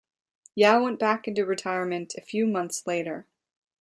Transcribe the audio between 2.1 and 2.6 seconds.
a few